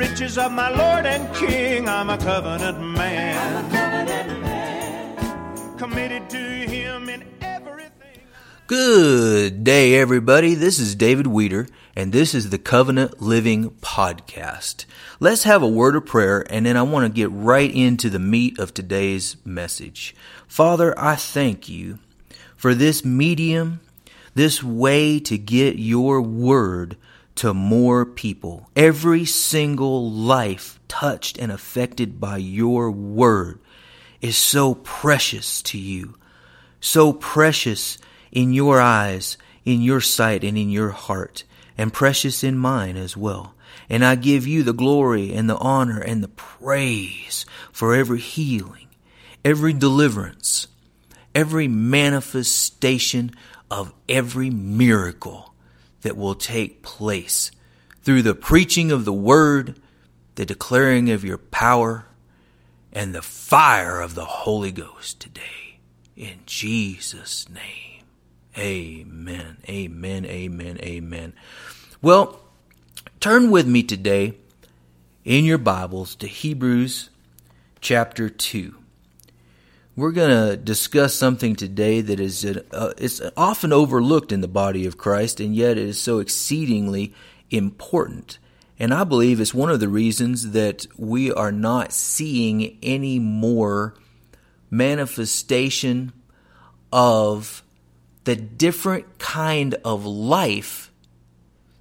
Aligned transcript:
riches 0.00 0.38
of 0.38 0.50
my 0.50 0.70
Lord 0.70 1.04
and 1.04 1.36
King. 1.36 1.86
I'm 1.86 2.08
a 2.08 2.16
covenant 2.16 2.80
man. 2.80 3.36
I'm 3.36 3.66
a 3.66 3.68
covenant 3.68 4.40
man. 4.40 5.76
Committed 5.76 6.30
to 6.30 6.38
Him 6.38 7.10
in 7.10 7.22
everything. 7.42 8.22
Good 8.66 9.62
day, 9.62 9.96
everybody. 9.96 10.54
This 10.54 10.78
is 10.78 10.94
David 10.94 11.26
Weeder, 11.26 11.66
and 11.94 12.14
this 12.14 12.34
is 12.34 12.48
the 12.48 12.56
Covenant 12.56 13.20
Living 13.20 13.72
Podcast. 13.82 14.86
Let's 15.20 15.42
have 15.42 15.62
a 15.62 15.68
word 15.68 15.94
of 15.94 16.06
prayer, 16.06 16.46
and 16.48 16.64
then 16.64 16.78
I 16.78 16.82
want 16.82 17.04
to 17.04 17.12
get 17.14 17.30
right 17.30 17.70
into 17.70 18.08
the 18.08 18.18
meat 18.18 18.58
of 18.58 18.72
today's 18.72 19.36
message. 19.44 20.16
Father, 20.48 20.98
I 20.98 21.14
thank 21.14 21.68
you 21.68 21.98
for 22.56 22.74
this 22.74 23.04
medium, 23.04 23.80
this 24.34 24.64
way 24.64 25.20
to 25.20 25.36
get 25.36 25.78
your 25.78 26.22
word 26.22 26.96
to 27.36 27.54
more 27.54 28.04
people. 28.04 28.68
Every 28.76 29.24
single 29.24 30.10
life 30.10 30.80
touched 30.88 31.38
and 31.38 31.50
affected 31.50 32.20
by 32.20 32.38
your 32.38 32.90
word 32.90 33.60
is 34.20 34.36
so 34.36 34.74
precious 34.74 35.62
to 35.62 35.78
you, 35.78 36.16
so 36.80 37.12
precious 37.12 37.98
in 38.30 38.52
your 38.52 38.80
eyes, 38.80 39.38
in 39.64 39.82
your 39.82 40.00
sight, 40.00 40.44
and 40.44 40.58
in 40.58 40.70
your 40.70 40.90
heart, 40.90 41.44
and 41.78 41.92
precious 41.92 42.44
in 42.44 42.58
mine 42.58 42.96
as 42.96 43.16
well. 43.16 43.54
And 43.88 44.04
I 44.04 44.14
give 44.14 44.46
you 44.46 44.62
the 44.62 44.72
glory 44.72 45.32
and 45.32 45.48
the 45.48 45.56
honor 45.56 46.00
and 46.00 46.22
the 46.22 46.28
praise 46.28 47.46
for 47.72 47.94
every 47.94 48.20
healing, 48.20 48.88
every 49.44 49.72
deliverance, 49.72 50.68
every 51.34 51.68
manifestation 51.68 53.32
of 53.70 53.92
every 54.08 54.50
miracle 54.50 55.49
that 56.02 56.16
will 56.16 56.34
take 56.34 56.82
place 56.82 57.50
through 58.02 58.22
the 58.22 58.34
preaching 58.34 58.90
of 58.90 59.04
the 59.04 59.12
word, 59.12 59.80
the 60.34 60.46
declaring 60.46 61.10
of 61.10 61.24
your 61.24 61.38
power, 61.38 62.06
and 62.92 63.14
the 63.14 63.22
fire 63.22 64.00
of 64.00 64.14
the 64.14 64.24
Holy 64.24 64.72
Ghost 64.72 65.20
today. 65.20 65.78
In 66.16 66.40
Jesus' 66.46 67.48
name. 67.48 68.04
Amen. 68.58 69.58
Amen. 69.68 70.26
Amen. 70.26 70.78
Amen. 70.80 71.32
Well, 72.02 72.40
turn 73.20 73.50
with 73.50 73.66
me 73.66 73.82
today 73.82 74.34
in 75.24 75.44
your 75.44 75.58
Bibles 75.58 76.16
to 76.16 76.26
Hebrews 76.26 77.10
chapter 77.80 78.28
2 78.28 78.79
we're 80.00 80.12
going 80.12 80.48
to 80.48 80.56
discuss 80.56 81.12
something 81.12 81.54
today 81.54 82.00
that 82.00 82.18
is 82.20 82.42
uh, 82.44 82.94
it's 82.96 83.20
often 83.36 83.70
overlooked 83.70 84.32
in 84.32 84.40
the 84.40 84.48
body 84.48 84.86
of 84.86 84.96
Christ, 84.96 85.40
and 85.40 85.54
yet 85.54 85.72
it 85.72 85.86
is 85.86 86.00
so 86.00 86.20
exceedingly 86.20 87.12
important. 87.50 88.38
And 88.78 88.94
I 88.94 89.04
believe 89.04 89.40
it's 89.40 89.52
one 89.52 89.70
of 89.70 89.78
the 89.78 89.90
reasons 89.90 90.52
that 90.52 90.86
we 90.96 91.30
are 91.30 91.52
not 91.52 91.92
seeing 91.92 92.78
any 92.82 93.18
more 93.18 93.94
manifestation 94.70 96.14
of 96.90 97.62
the 98.24 98.36
different 98.36 99.18
kind 99.18 99.74
of 99.84 100.06
life 100.06 100.90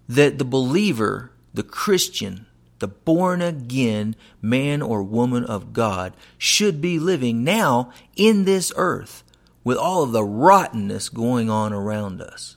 that 0.09 0.37
the 0.39 0.45
believer, 0.45 1.31
the 1.53 1.63
Christian, 1.63 2.47
the 2.79 2.87
born 2.87 3.41
again 3.41 4.15
man 4.41 4.81
or 4.81 5.03
woman 5.03 5.43
of 5.45 5.73
God 5.73 6.13
should 6.37 6.81
be 6.81 6.99
living 6.99 7.43
now 7.43 7.91
in 8.15 8.45
this 8.45 8.71
earth 8.75 9.23
with 9.63 9.77
all 9.77 10.03
of 10.03 10.11
the 10.11 10.23
rottenness 10.23 11.09
going 11.09 11.49
on 11.49 11.73
around 11.73 12.21
us. 12.21 12.55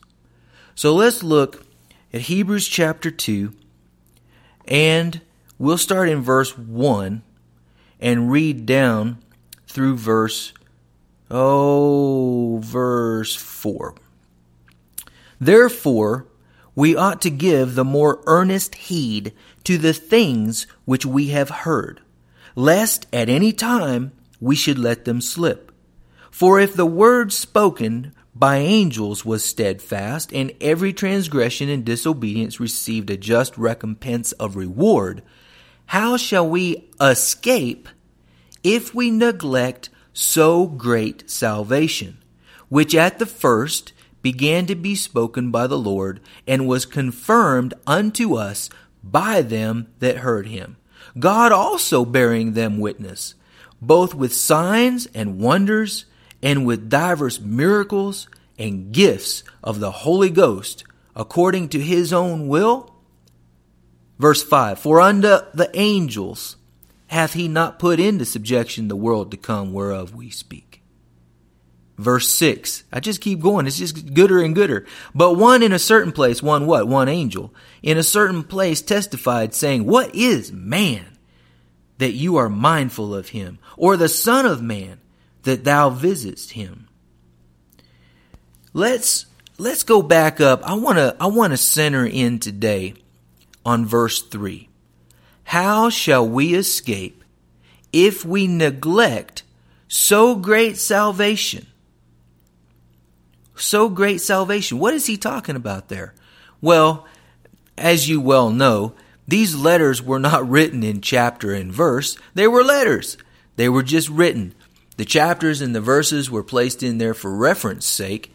So 0.75 0.95
let's 0.95 1.23
look 1.23 1.65
at 2.13 2.23
Hebrews 2.23 2.67
chapter 2.69 3.11
2 3.11 3.53
and 4.67 5.21
we'll 5.59 5.79
start 5.79 6.09
in 6.09 6.23
verse 6.23 6.57
1 6.57 7.23
and 8.01 8.31
read 8.31 8.67
down 8.67 9.19
through 9.67 9.97
verse 9.97 10.53
oh 11.31 12.61
verse 12.63 13.35
4. 13.35 13.95
Therefore 15.41 16.27
we 16.75 16.97
ought 16.97 17.21
to 17.23 17.31
give 17.31 17.75
the 17.75 17.85
more 17.85 18.23
earnest 18.27 18.75
heed 18.75 19.33
to 19.65 19.79
the 19.79 19.93
things 19.93 20.67
which 20.85 21.07
we 21.07 21.29
have 21.29 21.51
heard, 21.51 22.01
lest 22.55 23.07
at 23.13 23.29
any 23.29 23.53
time 23.53 24.13
we 24.41 24.57
should 24.57 24.79
let 24.79 25.05
them 25.05 25.21
slip. 25.21 25.73
For 26.31 26.59
if 26.59 26.75
the 26.75 26.87
word 26.87 27.33
spoken 27.33 28.15
by 28.35 28.57
angels 28.57 29.25
was 29.25 29.45
steadfast, 29.45 30.33
and 30.33 30.53
every 30.61 30.93
transgression 30.93 31.69
and 31.69 31.85
disobedience 31.85 32.59
received 32.59 33.11
a 33.11 33.17
just 33.17 33.57
recompense 33.59 34.33
of 34.33 34.57
reward, 34.57 35.23
how 35.87 36.17
shall 36.17 36.49
we 36.49 36.89
escape 37.01 37.89
if 38.65 38.95
we 38.95 39.11
neglect 39.11 39.91
so 40.13 40.67
great 40.67 41.29
salvation, 41.31 42.19
which 42.69 42.95
at 42.95 43.19
the 43.19 43.27
first 43.27 43.93
began 44.23 44.67
to 44.67 44.75
be 44.75 44.95
spoken 44.95 45.51
by 45.51 45.67
the 45.67 45.79
Lord, 45.79 46.21
and 46.47 46.67
was 46.67 46.87
confirmed 46.87 47.75
unto 47.87 48.37
us 48.37 48.71
by 49.03 49.43
them 49.43 49.89
that 49.99 50.19
heard 50.19 50.47
him. 50.47 50.77
God 51.19 51.53
also 51.53 52.05
bearing 52.05 52.53
them 52.53 52.79
witness, 52.79 53.35
both 53.81 54.15
with 54.15 54.35
signs 54.35 55.07
and 55.15 55.41
wonders, 55.41 56.07
and 56.43 56.67
with 56.67 56.89
divers 56.89 57.41
miracles 57.41 58.29
and 58.59 58.93
gifts 58.93 59.43
of 59.63 59.81
the 59.81 59.91
Holy 59.91 60.31
Ghost, 60.31 60.85
according 61.15 61.69
to 61.71 61.81
his 61.81 62.13
own 62.13 62.49
will. 62.49 62.95
Verse 64.19 64.43
5 64.43 64.79
For 64.79 65.01
unto 65.01 65.39
the 65.55 65.71
angels 65.75 66.57
hath 67.09 67.35
he 67.35 67.49
not 67.49 67.79
put 67.79 68.01
into 68.01 68.25
subjection 68.25 68.89
the 68.89 68.97
world 68.97 69.31
to 69.31 69.37
come 69.37 69.73
whereof 69.73 70.15
we 70.15 70.31
speak. 70.31 70.82
Verse 71.99 72.29
6. 72.29 72.85
I 72.93 73.01
just 73.01 73.21
keep 73.21 73.41
going. 73.41 73.67
It's 73.67 73.79
just 73.79 74.15
gooder 74.15 74.41
and 74.41 74.55
gooder. 74.55 74.87
But 75.15 75.35
one 75.35 75.63
in 75.63 75.73
a 75.73 75.79
certain 75.79 76.13
place, 76.13 76.43
one 76.43 76.67
what? 76.67 76.89
One 76.89 77.09
angel, 77.09 77.55
in 77.83 77.99
a 77.99 78.03
certain 78.03 78.43
place 78.43 78.81
testified, 78.81 79.55
saying, 79.55 79.85
What 79.85 80.15
is 80.15 80.53
man 80.53 81.19
that 81.99 82.13
you 82.13 82.37
are 82.37 82.49
mindful 82.49 83.15
of 83.15 83.31
him? 83.31 83.59
Or 83.77 83.97
the 83.97 84.09
Son 84.09 84.47
of 84.47 84.63
Man 84.63 85.01
that 85.43 85.65
thou 85.65 85.91
visitest 85.91 86.53
him? 86.53 86.89
Let's 88.73 89.27
let's 89.59 89.83
go 89.83 90.01
back 90.01 90.41
up. 90.41 90.63
I 90.63 90.75
wanna 90.75 91.15
I 91.21 91.27
wanna 91.27 91.59
center 91.59 92.07
in 92.07 92.39
today 92.39 92.95
on 93.67 93.85
verse 93.85 94.23
3. 94.23 94.69
How 95.45 95.91
shall 95.91 96.27
we 96.27 96.55
escape 96.55 97.23
if 97.93 98.25
we 98.25 98.47
neglect 98.47 99.43
so 99.89 100.35
great 100.35 100.79
salvation? 100.79 101.67
So 103.63 103.89
great 103.89 104.21
salvation. 104.21 104.79
What 104.79 104.95
is 104.95 105.07
he 105.07 105.17
talking 105.17 105.57
about 105.57 105.89
there? 105.89 106.15
Well, 106.61 107.07
as 107.79 108.09
you 108.09 108.21
well 108.21 108.51
know, 108.51 108.95
these 109.27 109.55
letters 109.55 110.03
were 110.03 110.19
not 110.19 110.49
written 110.49 110.83
in 110.83 111.01
chapter 111.01 111.53
and 111.55 111.73
verse. 111.73 112.17
They 112.35 112.49
were 112.49 112.65
letters. 112.65 113.17
They 113.57 113.69
were 113.69 113.83
just 113.83 114.09
written. 114.09 114.55
The 114.97 115.05
chapters 115.05 115.61
and 115.61 115.75
the 115.75 115.81
verses 115.81 116.31
were 116.31 116.43
placed 116.43 116.83
in 116.83 116.99
there 116.99 117.15
for 117.15 117.35
reference 117.35 117.87
sake 117.87 118.33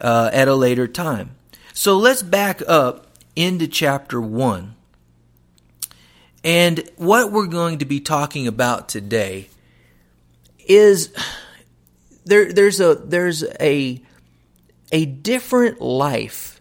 uh, 0.00 0.30
at 0.32 0.48
a 0.48 0.54
later 0.54 0.88
time. 0.88 1.36
So 1.72 1.96
let's 1.96 2.22
back 2.22 2.62
up 2.66 3.06
into 3.36 3.66
chapter 3.66 4.20
1. 4.20 4.74
And 6.44 6.90
what 6.96 7.30
we're 7.30 7.46
going 7.46 7.78
to 7.78 7.84
be 7.84 8.00
talking 8.00 8.46
about 8.46 8.88
today 8.88 9.48
is 10.58 11.12
there, 12.24 12.52
there's 12.52 12.80
a 12.80 12.94
there's 12.94 13.44
a 13.60 14.02
a 14.92 15.06
different 15.06 15.80
life 15.80 16.60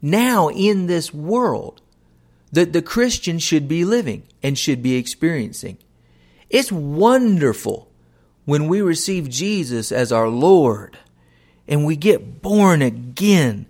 now 0.00 0.48
in 0.48 0.86
this 0.86 1.12
world 1.12 1.82
that 2.52 2.72
the 2.72 2.82
Christian 2.82 3.38
should 3.40 3.66
be 3.66 3.84
living 3.84 4.22
and 4.42 4.56
should 4.56 4.82
be 4.82 4.94
experiencing. 4.94 5.76
It's 6.48 6.70
wonderful 6.70 7.90
when 8.44 8.68
we 8.68 8.80
receive 8.80 9.28
Jesus 9.28 9.90
as 9.90 10.12
our 10.12 10.28
Lord 10.28 10.98
and 11.66 11.84
we 11.84 11.96
get 11.96 12.42
born 12.42 12.80
again, 12.80 13.66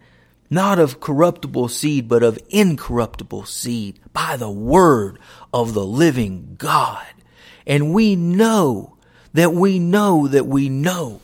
not 0.51 0.79
of 0.79 1.01
corruptible 1.01 1.69
seed, 1.69 2.09
but 2.09 2.23
of 2.23 2.39
incorruptible 2.51 3.47
seed 3.47 3.99
by 4.13 4.37
the 4.37 4.51
word 4.51 5.19
of 5.53 5.73
the 5.73 5.87
living 5.87 6.57
God. 6.59 7.07
And 7.67 7.95
we 7.95 8.17
know 8.17 8.99
that 9.33 9.55
we 9.55 9.79
know 9.79 10.29
that 10.29 10.47
we 10.47 10.69
know 10.69 11.21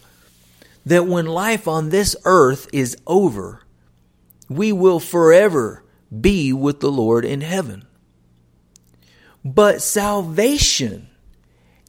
that 0.84 1.06
when 1.06 1.26
life 1.26 1.68
on 1.68 1.90
this 1.90 2.16
earth 2.24 2.68
is 2.72 2.96
over, 3.06 3.62
we 4.48 4.72
will 4.72 5.00
forever 5.00 5.84
be 6.20 6.52
with 6.52 6.80
the 6.80 6.90
Lord 6.90 7.24
in 7.24 7.40
heaven. 7.40 7.86
But 9.44 9.82
salvation 9.82 11.08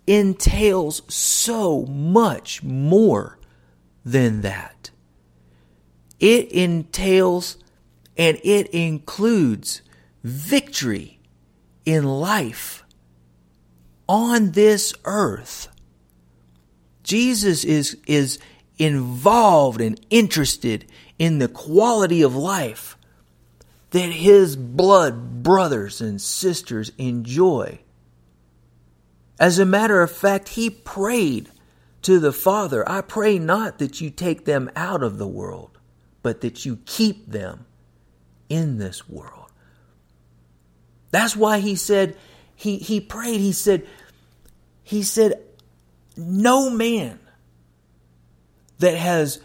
entails 0.08 1.02
so 1.14 1.86
much 1.86 2.64
more 2.64 3.38
than 4.06 4.42
that. 4.42 4.92
It 6.20 6.52
entails 6.52 7.58
and 8.18 8.40
it 8.44 8.68
includes 8.68 9.82
victory 10.24 11.20
in 11.86 12.06
life 12.06 12.84
on 14.08 14.52
this 14.52 14.94
earth. 15.06 15.68
Jesus 17.04 17.64
is, 17.64 17.98
is 18.06 18.38
involved 18.82 19.80
and 19.80 20.04
interested 20.10 20.84
in 21.20 21.38
the 21.38 21.48
quality 21.48 22.24
of 22.24 22.36
life 22.36 22.98
that 23.92 24.10
his 24.10 24.56
blood 24.56 25.44
brothers 25.44 26.02
and 26.02 26.20
sisters 26.20 26.92
enjoy. 26.98 27.80
As 29.40 29.60
a 29.60 29.66
matter 29.66 30.02
of 30.02 30.10
fact, 30.10 30.50
he 30.50 30.72
prayed 30.72 31.52
to 32.02 32.20
the 32.20 32.34
Father, 32.34 32.88
I 32.90 33.02
pray 33.02 33.38
not 33.38 33.78
that 33.78 34.02
you 34.02 34.10
take 34.10 34.46
them 34.46 34.72
out 34.76 35.04
of 35.04 35.20
the 35.20 35.28
world, 35.28 35.78
but 36.24 36.42
that 36.42 36.66
you 36.66 36.80
keep 36.88 37.30
them 37.30 37.68
in 38.50 38.80
this 38.80 39.08
world. 39.08 39.52
That's 41.12 41.36
why 41.36 41.60
he 41.60 41.76
said, 41.76 42.18
he, 42.56 42.78
he 42.78 43.00
prayed, 43.00 43.42
he 43.42 43.52
said, 43.52 43.86
he 44.84 45.04
said, 45.04 45.40
no 46.18 46.72
man 46.72 47.20
that 48.82 48.98
has 48.98 49.40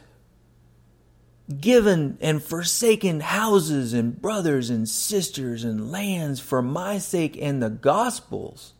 given 1.61 2.19
and 2.21 2.43
forsaken 2.43 3.21
houses 3.21 3.93
and 3.93 4.21
brothers 4.21 4.71
and 4.71 4.88
sisters 4.88 5.62
and 5.62 5.93
lands 5.93 6.41
for 6.41 6.61
my 6.61 6.99
sake 6.99 7.38
and 7.41 7.62
the 7.62 7.71
gospel's, 7.71 8.73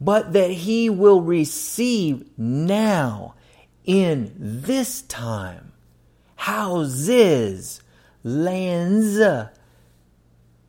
but 0.00 0.32
that 0.32 0.50
he 0.50 0.90
will 0.90 1.20
receive 1.20 2.26
now 2.36 3.34
in 3.84 4.32
this 4.36 5.02
time 5.02 5.72
houses, 6.36 7.82
lands. 8.24 9.20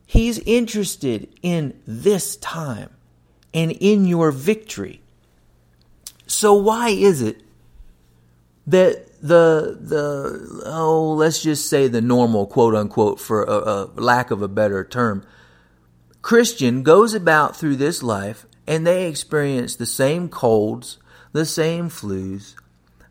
He's 0.06 0.38
interested 0.40 1.28
in 1.42 1.80
this 1.86 2.36
time 2.36 2.90
and 3.52 3.72
in 3.72 4.04
your 4.04 4.30
victory. 4.30 5.00
So 6.26 6.52
why 6.54 6.90
is 6.90 7.22
it 7.22 7.43
that 8.66 9.20
the 9.20 9.78
the 9.80 10.62
oh 10.66 11.12
let's 11.14 11.42
just 11.42 11.68
say 11.68 11.88
the 11.88 12.00
normal 12.00 12.46
quote 12.46 12.74
unquote 12.74 13.20
for 13.20 13.42
a, 13.44 13.52
a 13.52 13.90
lack 13.94 14.30
of 14.30 14.42
a 14.42 14.48
better 14.48 14.84
term. 14.84 15.24
Christian 16.22 16.82
goes 16.82 17.14
about 17.14 17.56
through 17.56 17.76
this 17.76 18.02
life 18.02 18.46
and 18.66 18.86
they 18.86 19.08
experience 19.08 19.76
the 19.76 19.86
same 19.86 20.28
colds, 20.28 20.98
the 21.32 21.44
same 21.44 21.90
flus, 21.90 22.54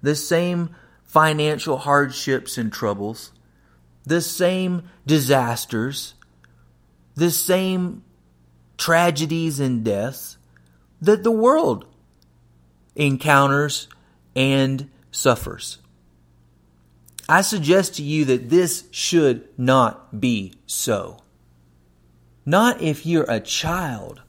the 0.02 0.16
same 0.16 0.76
financial 1.04 1.78
hardships 1.78 2.58
and 2.58 2.74
troubles, 2.74 3.32
the 4.04 4.22
same 4.22 4.90
disasters, 5.06 6.16
the 7.16 7.30
same 7.30 8.04
tragedies 8.78 9.60
and 9.60 9.84
deaths 9.84 10.38
that 11.02 11.24
the 11.24 11.32
world 11.32 11.86
encounters 12.96 13.88
and 14.36 14.90
suffers. 15.14 15.78
I 17.30 17.42
suggest 17.42 17.96
to 17.96 18.04
you 18.04 18.26
that 18.26 18.50
this 18.50 18.86
should 18.92 19.48
not 19.58 20.20
be 20.20 20.56
so. 20.66 21.20
Not 22.46 22.82
if 22.82 23.06
you're 23.06 23.30
a 23.30 23.40
child 23.40 24.22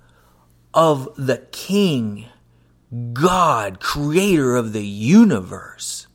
of 0.72 1.12
the 1.16 1.38
King, 1.50 2.26
God, 3.12 3.81
creator 3.81 4.54
of 4.54 4.72
the 4.72 4.86
universe. 4.86 6.06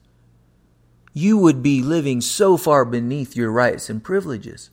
You 1.13 1.38
would 1.38 1.62
be 1.62 1.81
living 1.81 2.22
so 2.22 2.56
far 2.56 2.86
beneath 2.86 3.36
your 3.36 3.51
rights 3.51 3.89
and 3.89 4.01
privileges. 4.01 4.69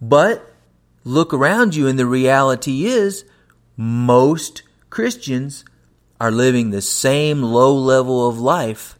But 0.00 0.54
look 1.04 1.34
around 1.34 1.74
you, 1.74 1.86
and 1.86 1.98
the 1.98 2.06
reality 2.06 2.86
is 2.86 3.24
most 3.76 4.62
Christians 4.88 5.64
are 6.22 6.30
living 6.30 6.70
the 6.70 6.80
same 6.80 7.42
low 7.42 7.74
level 7.74 8.28
of 8.28 8.38
life 8.38 8.96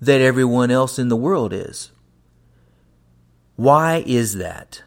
that 0.00 0.22
everyone 0.22 0.70
else 0.70 0.98
in 0.98 1.08
the 1.08 1.14
world 1.16 1.52
is. 1.52 1.92
Why 3.56 4.02
is 4.06 4.36
that? 4.36 4.82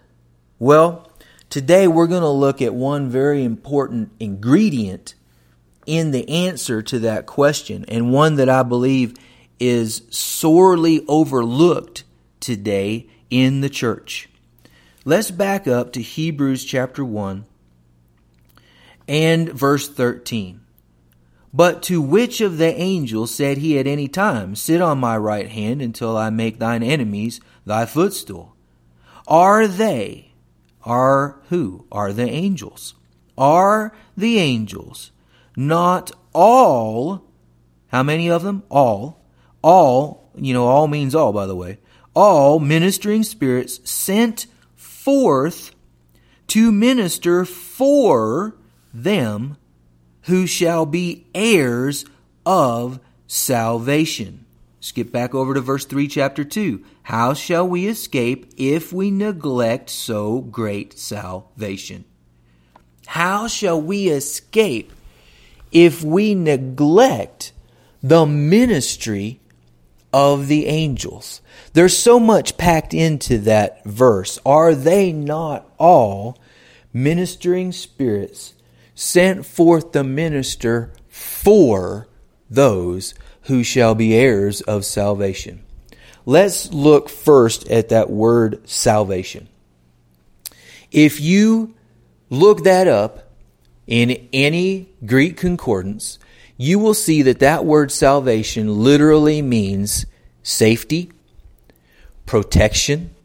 Well, 0.57 1.11
today 1.47 1.87
we're 1.87 2.07
going 2.07 2.23
to 2.23 2.27
look 2.27 2.59
at 2.59 2.73
one 2.73 3.07
very 3.07 3.43
important 3.43 4.11
ingredient 4.19 5.13
in 5.85 6.09
the 6.09 6.27
answer 6.27 6.81
to 6.81 6.97
that 6.97 7.27
question, 7.27 7.85
and 7.87 8.11
one 8.11 8.37
that 8.37 8.49
I 8.49 8.63
believe 8.63 9.13
is 9.59 10.01
sorely 10.09 11.05
overlooked 11.07 12.03
today 12.39 13.05
in 13.29 13.61
the 13.61 13.69
church. 13.69 14.27
Let's 15.05 15.29
back 15.29 15.67
up 15.67 15.93
to 15.93 16.01
Hebrews 16.01 16.65
chapter 16.65 17.05
1 17.05 17.45
and 19.07 19.49
verse 19.49 19.87
13. 19.87 20.61
But 21.53 21.81
to 21.83 22.01
which 22.01 22.41
of 22.41 22.57
the 22.57 22.73
angels 22.79 23.33
said 23.33 23.57
he 23.57 23.79
at 23.79 23.87
any 23.87 24.07
time, 24.07 24.55
Sit 24.55 24.81
on 24.81 24.99
my 24.99 25.17
right 25.17 25.49
hand 25.49 25.81
until 25.81 26.15
I 26.15 26.29
make 26.29 26.59
thine 26.59 26.83
enemies 26.83 27.41
thy 27.65 27.85
footstool? 27.85 28.55
Are 29.27 29.67
they, 29.67 30.33
are 30.83 31.39
who? 31.49 31.85
Are 31.91 32.13
the 32.13 32.29
angels? 32.29 32.95
Are 33.37 33.93
the 34.15 34.37
angels 34.37 35.11
not 35.55 36.11
all, 36.33 37.25
how 37.87 38.03
many 38.03 38.29
of 38.29 38.43
them? 38.43 38.63
All, 38.69 39.25
all, 39.61 40.29
you 40.35 40.53
know, 40.53 40.67
all 40.67 40.87
means 40.87 41.15
all, 41.15 41.33
by 41.33 41.45
the 41.45 41.55
way, 41.55 41.79
all 42.13 42.59
ministering 42.59 43.23
spirits 43.23 43.79
sent 43.89 44.45
forth 44.75 45.75
to 46.47 46.71
minister 46.71 47.45
for 47.45 48.55
them 48.93 49.57
who 50.23 50.45
shall 50.47 50.85
be 50.85 51.27
heirs 51.33 52.05
of 52.45 52.99
salvation. 53.27 54.45
Skip 54.81 55.11
back 55.11 55.35
over 55.35 55.53
to 55.53 55.61
verse 55.61 55.85
3, 55.85 56.07
chapter 56.07 56.43
2. 56.43 56.83
How 57.03 57.33
shall 57.33 57.67
we 57.67 57.87
escape 57.87 58.53
if 58.57 58.93
we 58.93 59.11
neglect 59.11 59.89
so 59.89 60.39
great 60.41 60.97
salvation? 60.97 62.05
How 63.07 63.47
shall 63.47 63.81
we 63.81 64.09
escape 64.09 64.93
if 65.71 66.03
we 66.03 66.35
neglect 66.35 67.51
the 68.01 68.25
ministry 68.25 69.39
of 70.13 70.47
the 70.47 70.67
angels? 70.67 71.41
There's 71.73 71.97
so 71.97 72.19
much 72.19 72.57
packed 72.57 72.93
into 72.93 73.39
that 73.39 73.83
verse. 73.83 74.39
Are 74.45 74.73
they 74.73 75.11
not 75.11 75.69
all 75.77 76.37
ministering 76.93 77.71
spirits 77.71 78.53
sent 78.99 79.45
forth 79.45 79.93
the 79.93 80.03
minister 80.03 80.91
for 81.07 82.05
those 82.49 83.13
who 83.43 83.63
shall 83.63 83.95
be 83.95 84.13
heirs 84.13 84.59
of 84.59 84.83
salvation. 84.83 85.63
Let's 86.25 86.73
look 86.73 87.07
first 87.07 87.65
at 87.69 87.87
that 87.89 88.09
word 88.09 88.67
salvation. 88.67 89.47
If 90.91 91.21
you 91.21 91.75
look 92.29 92.65
that 92.65 92.89
up 92.89 93.31
in 93.87 94.27
any 94.33 94.89
Greek 95.05 95.37
concordance, 95.37 96.19
you 96.57 96.77
will 96.77 96.93
see 96.93 97.21
that 97.21 97.39
that 97.39 97.63
word 97.63 97.93
salvation 97.93 98.83
literally 98.83 99.41
means 99.41 100.05
safety, 100.43 101.09
protection, 102.25 103.15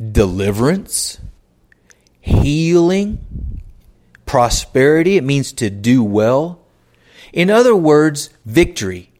deliverance, 0.00 1.18
healing, 2.22 3.55
prosperity, 4.26 5.16
it 5.16 5.24
means 5.24 5.52
to 5.52 5.70
do 5.70 6.04
well. 6.04 6.60
In 7.32 7.50
other 7.50 7.74
words, 7.74 8.30
victory 8.44 9.10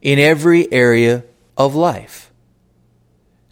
in 0.00 0.18
every 0.18 0.72
area 0.72 1.24
of 1.56 1.74
life. 1.74 2.32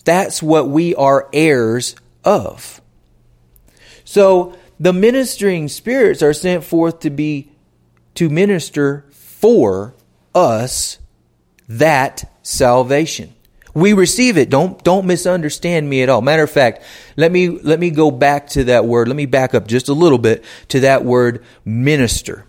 That's 0.04 0.42
what 0.42 0.68
we 0.68 0.94
are 0.94 1.28
heirs 1.32 1.96
of. 2.24 2.80
So 4.04 4.56
the 4.78 4.92
ministering 4.92 5.68
spirits 5.68 6.22
are 6.22 6.32
sent 6.32 6.64
forth 6.64 7.00
to 7.00 7.10
be 7.10 7.50
to 8.14 8.30
minister 8.30 9.04
for 9.10 9.94
us 10.34 10.98
that 11.68 12.30
salvation. 12.42 13.34
We 13.76 13.92
receive 13.92 14.38
it. 14.38 14.48
Don't 14.48 14.82
don't 14.84 15.04
misunderstand 15.04 15.86
me 15.86 16.02
at 16.02 16.08
all. 16.08 16.22
Matter 16.22 16.44
of 16.44 16.50
fact, 16.50 16.82
let 17.14 17.30
me 17.30 17.50
let 17.50 17.78
me 17.78 17.90
go 17.90 18.10
back 18.10 18.48
to 18.50 18.64
that 18.64 18.86
word. 18.86 19.06
Let 19.06 19.18
me 19.18 19.26
back 19.26 19.54
up 19.54 19.68
just 19.68 19.90
a 19.90 19.92
little 19.92 20.16
bit 20.16 20.42
to 20.68 20.80
that 20.80 21.04
word 21.04 21.44
minister. 21.62 22.46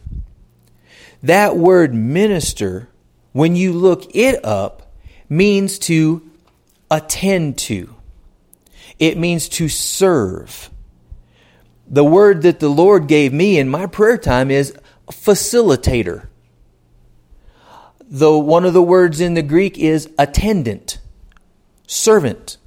That 1.23 1.57
word 1.57 1.93
minister, 1.93 2.87
when 3.33 3.57
you 3.57 3.73
look 3.73 4.15
it 4.15 4.45
up, 4.45 4.93
means 5.27 5.79
to 5.79 6.31
attend 6.89 7.57
to. 7.57 7.93
It 8.97 9.17
means 9.17 9.49
to 9.49 9.67
serve. 9.67 10.69
The 11.89 12.05
word 12.05 12.43
that 12.43 12.61
the 12.61 12.69
Lord 12.69 13.09
gave 13.09 13.33
me 13.33 13.59
in 13.59 13.67
my 13.67 13.85
prayer 13.85 14.17
time 14.17 14.49
is 14.49 14.73
facilitator. 15.07 16.27
The 17.99 18.31
one 18.31 18.63
of 18.63 18.73
the 18.73 18.81
words 18.81 19.19
in 19.19 19.33
the 19.33 19.41
Greek 19.41 19.77
is 19.77 20.09
attendant 20.17 20.99
servant. 21.87 22.57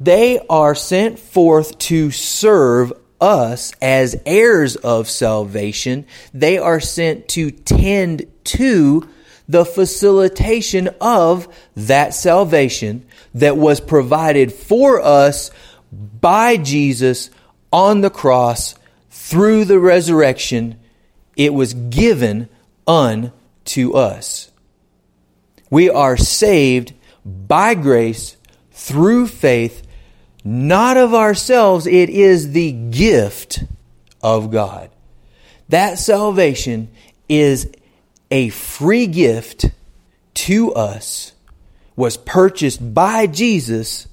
They 0.00 0.40
are 0.48 0.74
sent 0.74 1.18
forth 1.18 1.78
to 1.78 2.10
serve 2.10 2.92
us 3.20 3.72
as 3.80 4.20
heirs 4.26 4.76
of 4.76 5.08
salvation. 5.08 6.06
They 6.32 6.58
are 6.58 6.80
sent 6.80 7.28
to 7.28 7.50
tend 7.50 8.26
to 8.44 9.08
the 9.48 9.64
facilitation 9.64 10.88
of 11.00 11.48
that 11.76 12.14
salvation 12.14 13.06
that 13.34 13.56
was 13.56 13.80
provided 13.80 14.52
for 14.52 15.00
us 15.00 15.50
by 15.92 16.56
Jesus 16.56 17.30
on 17.72 18.00
the 18.00 18.10
cross 18.10 18.74
through 19.10 19.64
the 19.64 19.78
resurrection. 19.78 20.78
It 21.36 21.52
was 21.52 21.74
given 21.74 22.48
unto 22.86 23.92
us. 23.92 24.50
We 25.70 25.90
are 25.90 26.16
saved 26.16 26.94
by 27.24 27.74
grace 27.74 28.36
through 28.72 29.28
faith, 29.28 29.82
not 30.44 30.96
of 30.96 31.14
ourselves. 31.14 31.86
It 31.86 32.10
is 32.10 32.52
the 32.52 32.72
gift 32.72 33.64
of 34.22 34.50
God. 34.50 34.90
That 35.68 35.98
salvation 35.98 36.90
is 37.28 37.70
a 38.30 38.50
free 38.50 39.06
gift 39.06 39.66
to 40.34 40.74
us, 40.74 41.32
was 41.96 42.16
purchased 42.16 42.94
by 42.94 43.26
Jesus, 43.26 44.08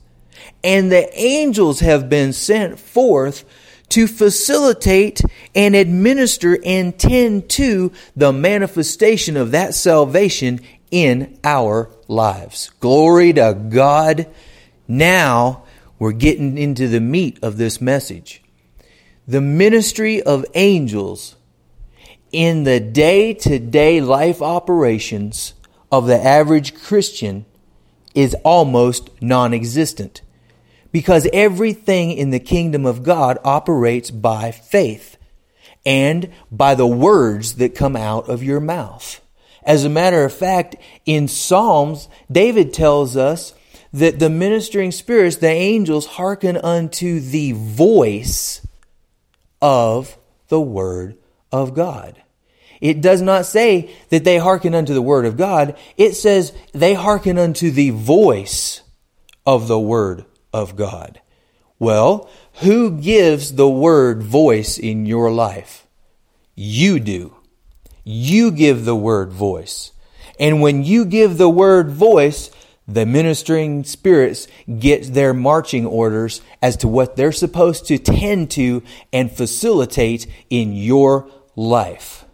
and 0.63 0.91
the 0.91 1.10
angels 1.20 1.80
have 1.80 2.10
been 2.10 2.34
sent 2.34 2.80
forth 2.80 3.44
to 3.89 4.08
facilitate 4.08 5.22
and 5.53 5.75
administer 5.75 6.58
and 6.63 6.98
tend 6.98 7.50
to 7.50 7.91
the 8.15 8.32
manifestation 8.32 9.36
of 9.36 9.51
that 9.51 9.75
salvation 9.75 10.62
in 10.91 11.39
our 11.43 11.89
lives. 12.07 12.71
Glory 12.79 13.33
to 13.33 13.53
God. 13.69 14.27
Now 14.88 15.63
we're 15.98 16.12
getting 16.12 16.57
into 16.57 16.88
the 16.88 17.00
meat 17.00 17.39
of 17.41 17.57
this 17.57 17.81
message. 17.81 18.43
The 19.27 19.41
ministry 19.41 20.21
of 20.21 20.45
angels 20.53 21.36
in 22.31 22.63
the 22.63 22.79
day 22.79 23.33
to 23.33 23.60
day 23.60 24.01
life 24.01 24.41
operations 24.41 25.53
of 25.91 26.07
the 26.07 26.21
average 26.21 26.74
Christian 26.74 27.45
is 28.13 28.36
almost 28.43 29.10
non 29.21 29.53
existent 29.53 30.21
because 30.91 31.27
everything 31.31 32.12
in 32.12 32.31
the 32.31 32.39
kingdom 32.39 32.86
of 32.86 33.03
God 33.03 33.38
operates 33.43 34.12
by 34.12 34.51
faith 34.51 35.17
and 35.86 36.31
by 36.51 36.75
the 36.75 36.88
words 36.88 37.55
that 37.55 37.75
come 37.75 37.95
out 37.95 38.29
of 38.29 38.43
your 38.43 38.60
mouth. 38.60 39.21
As 39.63 39.86
a 39.86 39.89
matter 39.89 40.24
of 40.24 40.34
fact, 40.34 40.75
in 41.06 41.27
Psalms, 41.27 42.10
David 42.32 42.74
tells 42.74 43.15
us 43.15 43.53
that 43.94 44.20
the 44.20 44.30
ministering 44.30 44.91
spirits, 44.91 45.38
the 45.38 45.50
angels, 45.50 46.06
hearken 46.06 46.58
unto 46.58 47.20
the 47.20 47.51
voice 47.51 48.65
of 49.62 50.18
the 50.48 50.62
word 50.62 51.18
of 51.51 51.74
God. 51.74 52.22
It 52.80 53.01
does 53.01 53.22
not 53.22 53.46
say 53.46 53.94
that 54.10 54.24
they 54.24 54.38
hearken 54.38 54.74
unto 54.74 54.94
the 54.94 55.01
word 55.01 55.25
of 55.25 55.38
God. 55.38 55.77
It 55.98 56.13
says 56.13 56.51
they 56.74 56.96
hearken 56.96 57.38
unto 57.38 57.70
the 57.70 57.91
voice 57.91 58.82
of 59.46 59.68
the 59.68 59.80
word 59.80 60.25
of 60.51 60.75
God. 60.75 61.22
Well, 61.77 62.30
who 62.62 62.91
gives 62.91 63.53
the 63.53 63.70
word 63.70 64.24
voice 64.24 64.77
in 64.77 65.06
your 65.06 65.32
life? 65.32 65.88
You 66.56 67.00
do. 67.00 67.36
You 68.03 68.51
give 68.51 68.86
the 68.86 68.96
word 68.96 69.31
voice. 69.31 69.91
And 70.39 70.62
when 70.62 70.84
you 70.84 71.05
give 71.05 71.38
the 71.38 71.50
word 71.50 71.91
voice, 71.91 72.50
the 72.88 73.05
ministering 73.05 73.84
spirits 73.84 74.48
get 74.79 75.13
their 75.13 75.34
marching 75.34 75.86
orders 75.86 76.41
as 76.62 76.77
to 76.77 76.88
what 76.88 77.15
they're 77.15 77.31
supposed 77.31 77.86
to 77.88 77.98
tend 77.98 78.51
to 78.51 78.84
and 79.13 79.31
facilitate 79.31 80.27
in 80.50 80.74
your 80.74 81.29
life. 81.55 82.25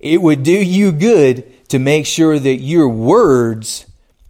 It 0.00 0.22
would 0.22 0.42
do 0.42 0.52
you 0.52 0.92
good 0.92 1.68
to 1.68 1.78
make 1.78 2.06
sure 2.06 2.38
that 2.38 2.56
your 2.56 2.88
words 2.88 3.86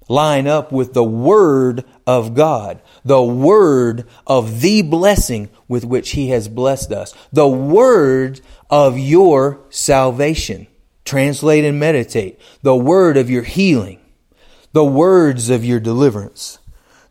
line 0.08 0.46
up 0.46 0.72
with 0.72 0.94
the 0.94 1.04
Word 1.04 1.84
of 2.06 2.34
God, 2.34 2.80
the 3.04 3.22
Word 3.22 4.06
of 4.26 4.60
the 4.60 4.82
blessing 4.82 5.50
with 5.68 5.84
which 5.84 6.10
He 6.10 6.30
has 6.30 6.48
blessed 6.48 6.92
us, 6.92 7.14
the 7.32 7.48
Word 7.48 8.40
of 8.70 8.98
your 8.98 9.60
salvation. 9.70 10.66
Translate 11.04 11.64
and 11.64 11.80
meditate. 11.80 12.40
The 12.62 12.76
Word 12.76 13.16
of 13.16 13.30
your 13.30 13.42
healing, 13.42 14.00
the 14.72 14.84
words 14.84 15.50
of 15.50 15.64
your 15.64 15.80
deliverance, 15.80 16.58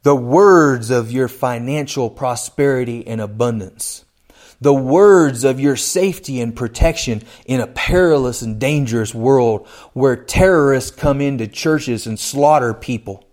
the 0.03 0.15
words 0.15 0.89
of 0.89 1.11
your 1.11 1.27
financial 1.27 2.09
prosperity 2.09 3.05
and 3.07 3.19
abundance 3.19 4.05
the 4.59 4.73
words 4.73 5.43
of 5.43 5.59
your 5.59 5.75
safety 5.75 6.41
and 6.41 6.55
protection 6.55 7.21
in 7.45 7.61
a 7.61 7.67
perilous 7.67 8.41
and 8.41 8.59
dangerous 8.59 9.13
world 9.13 9.67
where 9.93 10.15
terrorists 10.15 10.91
come 10.91 11.21
into 11.21 11.47
churches 11.47 12.07
and 12.07 12.19
slaughter 12.19 12.73
people. 12.73 13.23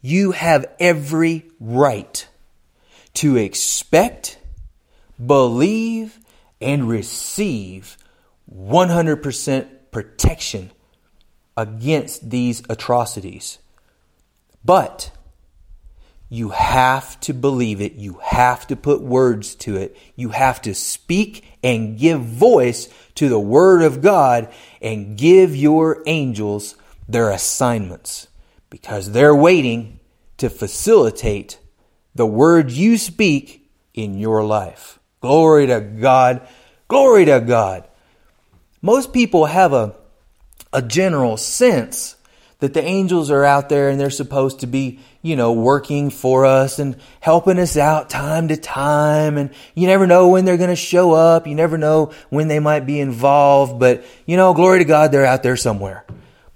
You 0.00 0.32
have 0.32 0.66
every 0.80 1.46
right 1.60 2.26
to 3.14 3.36
expect, 3.36 4.38
believe, 5.26 6.18
and 6.60 6.88
receive 6.88 7.96
100% 8.54 9.68
protection 9.90 10.70
against 11.56 12.30
these 12.30 12.62
atrocities. 12.68 13.58
But 14.64 15.10
you 16.28 16.50
have 16.50 17.18
to 17.20 17.32
believe 17.32 17.80
it. 17.80 17.94
You 17.94 18.20
have 18.22 18.66
to 18.68 18.76
put 18.76 19.02
words 19.02 19.54
to 19.56 19.76
it. 19.76 19.96
You 20.14 20.28
have 20.30 20.62
to 20.62 20.74
speak 20.74 21.44
and 21.62 21.98
give 21.98 22.20
voice 22.20 22.88
to 23.16 23.28
the 23.28 23.40
Word 23.40 23.82
of 23.82 24.00
God 24.00 24.52
and 24.80 25.18
give 25.18 25.56
your 25.56 26.02
angels 26.06 26.76
their 27.08 27.30
assignments 27.30 28.28
because 28.70 29.10
they're 29.10 29.34
waiting 29.34 29.98
to 30.38 30.48
facilitate 30.48 31.58
the 32.14 32.26
word 32.26 32.70
you 32.70 32.96
speak 32.96 33.68
in 33.92 34.16
your 34.18 34.44
life. 34.44 34.99
Glory 35.20 35.66
to 35.66 35.80
God. 35.80 36.46
Glory 36.88 37.26
to 37.26 37.40
God. 37.40 37.86
Most 38.82 39.12
people 39.12 39.46
have 39.46 39.72
a, 39.72 39.94
a 40.72 40.82
general 40.82 41.36
sense 41.36 42.16
that 42.60 42.74
the 42.74 42.84
angels 42.84 43.30
are 43.30 43.44
out 43.44 43.68
there 43.68 43.88
and 43.88 43.98
they're 43.98 44.10
supposed 44.10 44.60
to 44.60 44.66
be, 44.66 45.00
you 45.22 45.34
know, 45.36 45.52
working 45.52 46.10
for 46.10 46.44
us 46.46 46.78
and 46.78 46.96
helping 47.20 47.58
us 47.58 47.76
out 47.76 48.10
time 48.10 48.48
to 48.48 48.56
time. 48.56 49.38
And 49.38 49.50
you 49.74 49.86
never 49.86 50.06
know 50.06 50.28
when 50.28 50.44
they're 50.44 50.58
going 50.58 50.70
to 50.70 50.76
show 50.76 51.12
up. 51.12 51.46
You 51.46 51.54
never 51.54 51.78
know 51.78 52.12
when 52.28 52.48
they 52.48 52.58
might 52.58 52.86
be 52.86 53.00
involved. 53.00 53.78
But, 53.78 54.04
you 54.26 54.36
know, 54.36 54.54
glory 54.54 54.78
to 54.80 54.84
God, 54.84 55.10
they're 55.10 55.26
out 55.26 55.42
there 55.42 55.56
somewhere. 55.56 56.04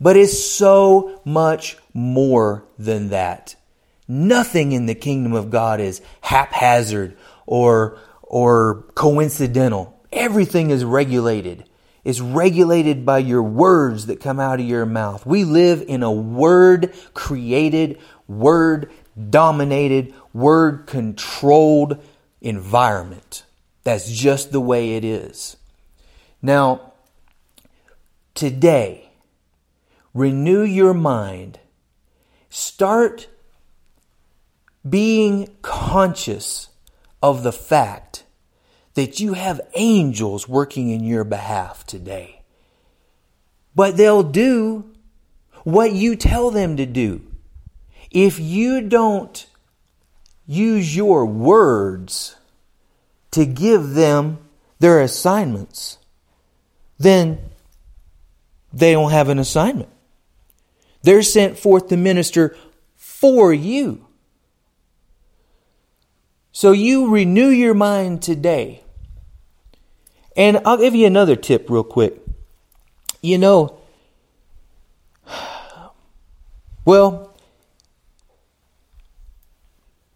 But 0.00 0.16
it's 0.16 0.38
so 0.38 1.23
much 1.25 1.78
more 1.94 2.64
than 2.78 3.11
that. 3.11 3.56
Nothing 4.06 4.73
in 4.73 4.85
the 4.85 4.94
kingdom 4.94 5.33
of 5.33 5.50
God 5.50 5.80
is 5.80 6.02
haphazard 6.21 7.16
or, 7.47 7.99
or 8.34 8.82
coincidental. 8.96 9.96
Everything 10.10 10.70
is 10.70 10.84
regulated 10.84 11.68
is 12.02 12.20
regulated 12.20 13.06
by 13.06 13.16
your 13.16 13.42
words 13.42 14.06
that 14.06 14.20
come 14.20 14.38
out 14.38 14.60
of 14.60 14.66
your 14.66 14.84
mouth. 14.84 15.24
We 15.24 15.44
live 15.44 15.82
in 15.86 16.02
a 16.02 16.12
word 16.12 16.92
created, 17.14 17.98
word 18.28 18.90
dominated, 19.30 20.12
word 20.34 20.86
controlled 20.86 22.04
environment. 22.42 23.44
That's 23.84 24.10
just 24.10 24.52
the 24.52 24.60
way 24.60 24.96
it 24.96 25.04
is. 25.04 25.56
Now, 26.42 26.92
today, 28.34 29.08
renew 30.12 30.62
your 30.62 30.92
mind. 30.92 31.58
Start 32.50 33.28
being 34.86 35.56
conscious 35.62 36.68
of 37.22 37.42
the 37.42 37.52
fact 37.52 38.23
that 38.94 39.20
you 39.20 39.34
have 39.34 39.60
angels 39.74 40.48
working 40.48 40.90
in 40.90 41.04
your 41.04 41.24
behalf 41.24 41.84
today. 41.86 42.42
But 43.74 43.96
they'll 43.96 44.22
do 44.22 44.90
what 45.64 45.92
you 45.92 46.14
tell 46.16 46.50
them 46.50 46.76
to 46.76 46.86
do. 46.86 47.22
If 48.10 48.38
you 48.38 48.80
don't 48.82 49.46
use 50.46 50.94
your 50.94 51.26
words 51.26 52.36
to 53.32 53.44
give 53.44 53.94
them 53.94 54.38
their 54.78 55.00
assignments, 55.00 55.98
then 56.98 57.38
they 58.72 58.92
don't 58.92 59.10
have 59.10 59.28
an 59.28 59.40
assignment. 59.40 59.88
They're 61.02 61.22
sent 61.22 61.58
forth 61.58 61.88
to 61.88 61.96
minister 61.96 62.56
for 62.94 63.52
you. 63.52 64.06
So 66.52 66.70
you 66.70 67.10
renew 67.10 67.48
your 67.48 67.74
mind 67.74 68.22
today 68.22 68.83
and 70.36 70.60
I'll 70.64 70.76
give 70.76 70.94
you 70.94 71.06
another 71.06 71.36
tip 71.36 71.70
real 71.70 71.84
quick. 71.84 72.20
You 73.22 73.38
know, 73.38 73.78
well, 76.84 77.34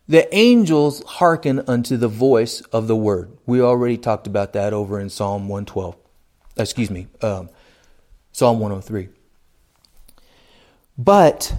the 0.09 0.35
angels 0.35 1.03
hearken 1.05 1.63
unto 1.69 1.97
the 1.97 2.09
voice 2.09 2.61
of 2.73 2.89
the 2.89 2.97
word. 2.97 3.37
We 3.47 3.61
already 3.61 3.99
talked 3.99 4.27
about 4.27 4.55
that 4.55 4.73
over 4.73 4.99
in 4.99 5.11
Psalm 5.11 5.49
112. 5.49 5.97
Excuse 6.57 6.91
me, 6.91 7.07
um, 7.23 7.51
Psalm 8.33 8.59
103. 8.59 9.09
But 10.97 11.55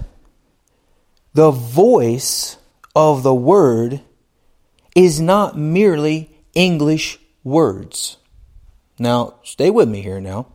the 1.32 1.50
voice 1.50 2.58
of 2.94 3.22
the 3.22 3.34
word 3.34 4.00
is 4.94 5.20
not 5.20 5.56
merely 5.56 6.30
English 6.54 7.18
words. 7.44 8.18
Now, 9.00 9.36
stay 9.42 9.70
with 9.70 9.88
me 9.88 10.02
here 10.02 10.20
now. 10.20 10.48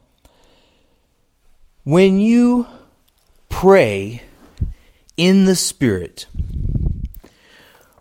When 1.84 2.20
you 2.20 2.68
pray 3.50 4.22
in 5.18 5.46
the 5.46 5.56
Spirit, 5.56 6.28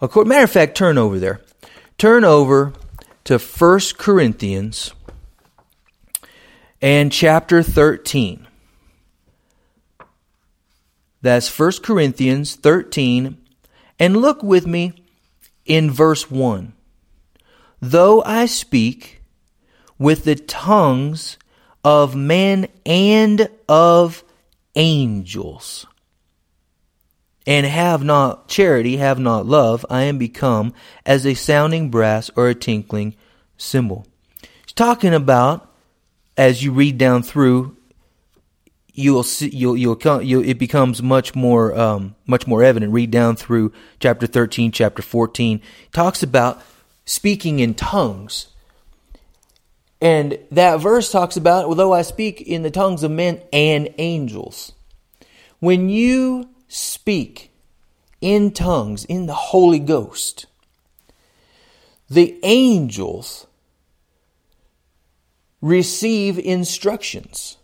matter 0.02 0.44
of 0.44 0.50
fact, 0.50 0.76
turn 0.76 0.98
over 0.98 1.18
there. 1.18 1.40
Turn 1.96 2.24
over 2.24 2.74
to 3.24 3.38
1 3.38 3.80
Corinthians 3.96 4.92
and 6.82 7.10
chapter 7.10 7.62
13. 7.62 8.46
That's 11.22 11.58
1 11.58 11.72
Corinthians 11.82 12.54
13. 12.56 13.38
And 13.98 14.16
look 14.18 14.42
with 14.42 14.66
me 14.66 14.92
in 15.64 15.90
verse 15.90 16.30
1. 16.30 16.74
Though 17.80 18.22
I 18.24 18.44
speak 18.44 19.22
with 19.98 20.24
the 20.24 20.34
tongues 20.34 21.38
of 21.84 22.16
men 22.16 22.68
and 22.84 23.48
of 23.68 24.24
angels, 24.74 25.86
and 27.46 27.66
have 27.66 28.02
not 28.02 28.48
charity, 28.48 28.96
have 28.96 29.18
not 29.18 29.46
love, 29.46 29.84
I 29.90 30.02
am 30.02 30.18
become 30.18 30.72
as 31.04 31.26
a 31.26 31.34
sounding 31.34 31.90
brass 31.90 32.30
or 32.36 32.48
a 32.48 32.54
tinkling 32.54 33.14
cymbal. 33.56 34.06
He's 34.64 34.72
talking 34.74 35.12
about, 35.12 35.70
as 36.36 36.64
you 36.64 36.72
read 36.72 36.96
down 36.96 37.22
through, 37.22 37.76
you'll 38.94 39.22
see, 39.22 39.50
you'll, 39.50 39.76
you'll, 39.76 39.96
come, 39.96 40.22
you'll 40.22 40.48
it 40.48 40.58
becomes 40.58 41.02
much 41.02 41.34
more, 41.34 41.78
um, 41.78 42.14
much 42.26 42.46
more 42.46 42.62
evident. 42.62 42.92
Read 42.92 43.10
down 43.10 43.36
through 43.36 43.72
chapter 44.00 44.26
13, 44.26 44.72
chapter 44.72 45.02
14. 45.02 45.60
talks 45.92 46.22
about 46.22 46.62
speaking 47.04 47.58
in 47.58 47.74
tongues. 47.74 48.46
And 50.04 50.38
that 50.50 50.80
verse 50.80 51.10
talks 51.10 51.38
about, 51.38 51.64
although 51.64 51.94
I 51.94 52.02
speak 52.02 52.42
in 52.42 52.62
the 52.62 52.70
tongues 52.70 53.02
of 53.02 53.10
men 53.10 53.40
and 53.54 53.88
angels. 53.96 54.72
When 55.60 55.88
you 55.88 56.50
speak 56.68 57.50
in 58.20 58.50
tongues, 58.50 59.06
in 59.06 59.24
the 59.24 59.32
Holy 59.32 59.78
Ghost, 59.78 60.44
the 62.10 62.38
angels 62.42 63.46
receive 65.62 66.38
instructions. 66.38 67.56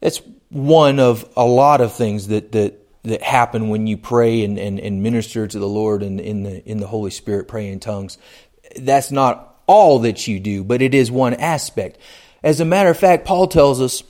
That's 0.00 0.22
one 0.48 1.00
of 1.00 1.28
a 1.36 1.44
lot 1.44 1.82
of 1.82 1.92
things 1.92 2.28
that, 2.28 2.52
that, 2.52 2.78
that 3.02 3.20
happen 3.20 3.68
when 3.68 3.86
you 3.86 3.98
pray 3.98 4.42
and, 4.42 4.58
and, 4.58 4.80
and 4.80 5.02
minister 5.02 5.46
to 5.46 5.58
the 5.58 5.68
Lord 5.68 6.02
and 6.02 6.18
in 6.18 6.44
the, 6.44 6.66
in 6.66 6.78
the 6.78 6.86
Holy 6.86 7.10
Spirit, 7.10 7.46
pray 7.46 7.68
in 7.68 7.78
tongues. 7.78 8.16
That's 8.74 9.10
not 9.10 9.51
all 9.66 10.00
that 10.00 10.26
you 10.26 10.40
do, 10.40 10.64
but 10.64 10.82
it 10.82 10.94
is 10.94 11.10
one 11.10 11.34
aspect. 11.34 11.98
As 12.42 12.60
a 12.60 12.64
matter 12.64 12.90
of 12.90 12.98
fact, 12.98 13.24
Paul 13.24 13.46
tells 13.46 13.80
us 13.80 14.02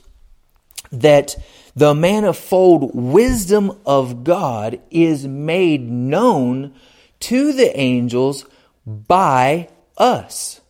that 0.91 1.35
the 1.75 1.93
manifold 1.93 2.91
wisdom 2.93 3.79
of 3.85 4.23
God 4.23 4.79
is 4.91 5.27
made 5.27 5.89
known 5.89 6.73
to 7.21 7.53
the 7.53 7.77
angels 7.77 8.45
by 8.85 9.69
us. 9.97 10.61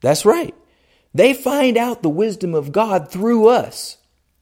That's 0.00 0.24
right. 0.24 0.54
They 1.14 1.32
find 1.32 1.76
out 1.76 2.02
the 2.02 2.08
wisdom 2.08 2.54
of 2.54 2.72
God 2.72 3.10
through 3.10 3.48
us. 3.48 3.98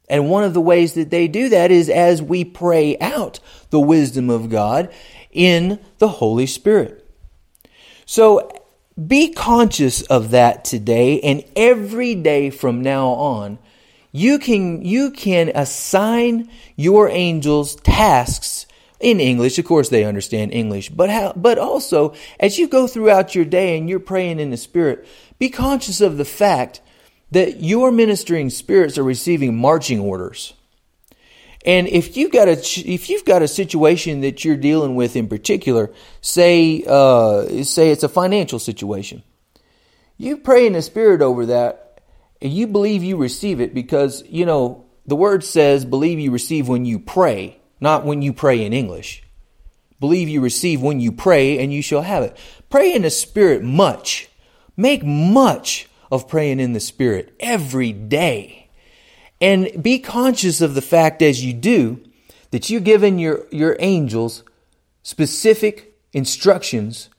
And 0.09 0.29
one 0.29 0.45
of 0.45 0.55
the 0.55 0.61
ways 0.61 0.95
that 0.95 1.11
they 1.11 1.29
do 1.29 1.49
that 1.51 1.71
is 1.71 1.89
as 1.89 2.21
we 2.21 2.45
pray 2.45 2.99
out 2.99 3.41
the 3.71 3.81
wisdom 3.81 4.29
of 4.29 4.51
God 4.51 4.93
in 5.31 5.79
the 5.99 6.09
Holy 6.09 6.47
Spirit. 6.47 7.09
So 8.07 8.51
be 9.03 9.33
conscious 9.33 10.03
of 10.03 10.31
that 10.31 10.65
today 10.65 11.21
and 11.21 11.45
every 11.57 12.15
day 12.15 12.51
from 12.51 12.83
now 12.83 13.09
on. 13.09 13.59
You 14.13 14.39
can, 14.39 14.83
you 14.85 15.11
can 15.11 15.51
assign 15.55 16.49
your 16.77 17.09
angels 17.09 17.75
tasks 17.77 18.67
in 19.01 19.19
English. 19.19 19.59
Of 19.59 19.65
course, 19.65 19.89
they 19.89 20.05
understand 20.05 20.55
English, 20.55 20.91
but 20.91 21.11
how, 21.11 21.33
but 21.35 21.59
also 21.59 22.15
as 22.39 22.59
you 22.59 22.69
go 22.69 22.87
throughout 22.87 23.35
your 23.35 23.45
day 23.45 23.77
and 23.77 23.89
you're 23.89 23.99
praying 23.99 24.39
in 24.39 24.51
the 24.51 24.57
Spirit, 24.57 25.07
be 25.39 25.51
conscious 25.51 26.01
of 26.01 26.17
the 26.17 26.25
fact 26.25 26.81
that 27.33 27.61
your 27.61 27.91
ministering 27.91 28.51
spirits 28.51 28.97
are 28.97 29.03
receiving 29.03 29.57
marching 29.57 29.99
orders. 29.99 30.55
And 31.65 31.89
if 31.89 32.17
you've 32.17 32.33
got 32.33 32.49
a 32.49 32.53
if 32.53 33.09
you've 33.09 33.25
got 33.25 33.43
a 33.43 33.49
situation 33.49 34.21
that 34.21 34.45
you're 34.45 34.57
dealing 34.57 34.95
with 34.95 35.17
in 35.17 35.29
particular, 35.29 35.93
say 36.21 36.85
uh, 36.87 37.65
say 37.65 37.91
it's 37.91 38.03
a 38.03 38.09
financial 38.09 38.59
situation, 38.59 39.23
you 40.17 40.37
pray 40.37 40.67
in 40.67 40.75
the 40.75 40.83
spirit 40.83 41.23
over 41.23 41.47
that, 41.47 42.01
and 42.43 42.53
you 42.53 42.67
believe 42.67 43.03
you 43.03 43.17
receive 43.17 43.61
it 43.61 43.75
because 43.75 44.23
you 44.29 44.45
know 44.45 44.85
the 45.07 45.17
word 45.17 45.43
says, 45.43 45.85
"Believe 45.85 46.19
you 46.21 46.31
receive 46.31 46.69
when 46.69 46.85
you 46.85 46.99
pray, 46.99 47.59
not 47.81 48.05
when 48.05 48.23
you 48.23 48.33
pray 48.33 48.65
in 48.65 48.73
English." 48.73 49.23
Believe 50.01 50.29
you 50.29 50.43
receive 50.43 50.83
when 50.83 51.01
you 51.01 51.13
pray, 51.13 51.59
and 51.59 51.73
you 51.73 51.81
shall 51.81 52.03
have 52.03 52.25
it. 52.25 52.37
Pray 52.69 52.93
in 52.93 53.03
the 53.03 53.11
spirit 53.11 53.63
much. 53.63 54.29
Make 54.77 55.05
much 55.05 55.89
of 56.11 56.29
praying 56.29 56.61
in 56.61 56.73
the 56.73 56.81
Spirit 56.81 57.35
every 57.41 57.93
day. 57.93 58.64
And 59.45 59.83
be 59.83 59.99
conscious 59.99 60.63
of 60.63 60.75
the 60.75 60.81
fact 60.81 61.21
as 61.21 61.45
you 61.45 61.53
do 61.53 62.03
that 62.51 62.71
you're 62.71 62.81
giving 62.81 63.19
your, 63.19 63.45
your 63.51 63.77
angels 63.79 64.43
specific 65.03 65.95
instructions 66.15 67.11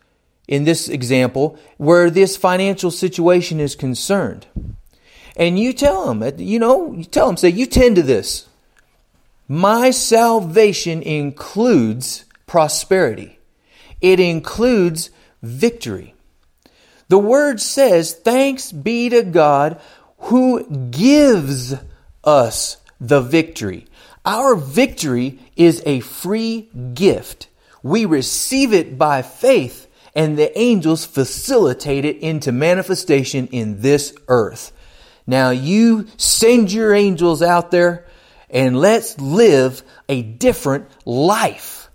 in 0.48 0.64
this 0.64 0.90
example 0.90 1.56
where 1.78 2.10
this 2.10 2.36
financial 2.36 2.90
situation 2.90 3.60
is 3.60 3.76
concerned. 3.76 4.48
And 5.38 5.60
you 5.60 5.72
tell 5.72 6.08
them, 6.08 6.24
uh, 6.24 6.32
you 6.36 6.58
know, 6.58 6.94
you 6.94 7.04
tell 7.04 7.28
them, 7.28 7.38
say, 7.38 7.50
you 7.50 7.68
tend 7.68 7.96
to 7.98 8.02
this. 8.02 8.50
My 9.48 9.92
salvation 9.92 11.04
includes 11.04 12.26
prosperity. 12.48 13.38
It 14.02 14.20
includes 14.20 15.12
victory. 15.44 16.16
The 17.08 17.20
word 17.20 17.62
says, 17.62 18.14
Thanks 18.16 18.72
be 18.72 19.10
to 19.10 19.22
God 19.22 19.80
who 20.18 20.68
gives 20.90 21.76
us 22.26 22.78
the 23.00 23.22
victory. 23.22 23.88
Our 24.26 24.56
victory 24.56 25.40
is 25.56 25.82
a 25.86 26.00
free 26.00 26.70
gift. 26.94 27.48
We 27.84 28.06
receive 28.06 28.74
it 28.74 28.98
by 28.98 29.22
faith, 29.22 29.88
and 30.16 30.38
the 30.38 30.58
angels 30.58 31.06
facilitate 31.06 32.06
it 32.06 32.18
into 32.18 32.52
manifestation 32.52 33.48
in 33.48 33.82
this 33.82 34.14
earth. 34.28 34.72
Now 35.28 35.52
you 35.52 36.08
send 36.18 36.72
your 36.72 36.94
angels 36.94 37.42
out 37.42 37.72
there 37.72 38.06
and 38.50 38.80
let's 38.80 39.20
live 39.20 39.84
a 40.08 40.22
different 40.22 40.88
life. 41.06 41.90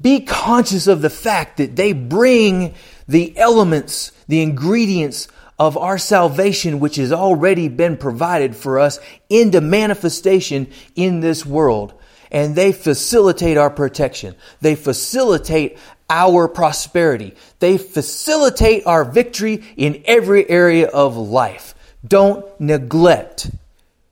Be 0.00 0.20
conscious 0.20 0.86
of 0.86 1.02
the 1.02 1.10
fact 1.10 1.56
that 1.56 1.74
they 1.74 1.92
bring 1.92 2.74
the 3.08 3.36
elements, 3.36 4.12
the 4.28 4.42
ingredients 4.42 5.26
of 5.58 5.76
our 5.76 5.98
salvation, 5.98 6.80
which 6.80 6.96
has 6.96 7.12
already 7.12 7.68
been 7.68 7.96
provided 7.96 8.54
for 8.54 8.78
us 8.78 9.00
into 9.28 9.60
manifestation 9.60 10.68
in 10.94 11.20
this 11.20 11.44
world. 11.44 11.94
And 12.30 12.54
they 12.54 12.72
facilitate 12.72 13.56
our 13.56 13.70
protection. 13.70 14.34
They 14.60 14.74
facilitate 14.74 15.78
our 16.10 16.46
prosperity. 16.48 17.34
They 17.58 17.78
facilitate 17.78 18.86
our 18.86 19.04
victory 19.04 19.64
in 19.76 20.02
every 20.04 20.48
area 20.48 20.88
of 20.88 21.16
life. 21.16 21.74
Don't 22.06 22.44
neglect 22.60 23.50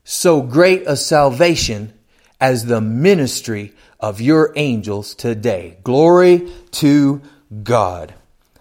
so 0.04 0.40
great 0.40 0.84
a 0.86 0.96
salvation 0.96 1.92
as 2.40 2.64
the 2.64 2.80
ministry 2.80 3.72
of 4.00 4.20
your 4.20 4.52
angels 4.56 5.14
today. 5.14 5.78
Glory 5.84 6.50
to 6.70 7.20
God. 7.62 8.14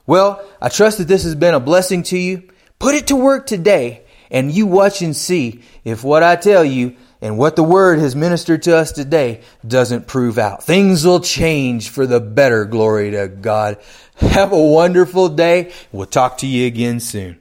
Well, 0.07 0.45
I 0.61 0.69
trust 0.69 0.99
that 0.99 1.07
this 1.07 1.23
has 1.23 1.35
been 1.35 1.53
a 1.53 1.59
blessing 1.59 2.03
to 2.03 2.17
you. 2.17 2.49
Put 2.79 2.95
it 2.95 3.07
to 3.07 3.15
work 3.15 3.47
today 3.47 4.05
and 4.29 4.51
you 4.51 4.67
watch 4.67 5.01
and 5.01 5.15
see 5.15 5.61
if 5.83 6.03
what 6.03 6.23
I 6.23 6.35
tell 6.35 6.65
you 6.65 6.95
and 7.21 7.37
what 7.37 7.55
the 7.55 7.63
word 7.63 7.99
has 7.99 8.15
ministered 8.15 8.63
to 8.63 8.75
us 8.75 8.91
today 8.91 9.41
doesn't 9.65 10.07
prove 10.07 10.37
out. 10.37 10.63
Things 10.63 11.05
will 11.05 11.21
change 11.21 11.89
for 11.89 12.05
the 12.05 12.19
better. 12.19 12.65
Glory 12.65 13.11
to 13.11 13.27
God. 13.27 13.77
Have 14.17 14.51
a 14.51 14.61
wonderful 14.61 15.29
day. 15.29 15.71
We'll 15.91 16.05
talk 16.05 16.39
to 16.39 16.47
you 16.47 16.67
again 16.67 16.99
soon. 16.99 17.39